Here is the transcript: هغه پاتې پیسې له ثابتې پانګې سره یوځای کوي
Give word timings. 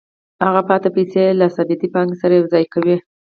هغه 0.45 0.61
پاتې 0.69 0.89
پیسې 0.95 1.23
له 1.39 1.45
ثابتې 1.55 1.87
پانګې 1.93 2.15
سره 2.21 2.33
یوځای 2.35 2.65
کوي 2.73 2.97